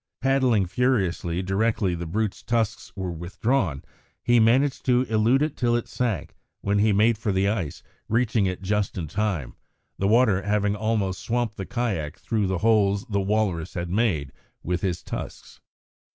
[0.19, 3.85] Paddling furiously directly the brute's tusks were withdrawn,
[4.23, 8.47] he managed to elude it till it sank, when he made for the ice, reaching
[8.47, 9.53] it just in time,
[9.99, 14.33] the water having almost swamped the kayak through the holes the walrus had made
[14.63, 15.59] with his tusks.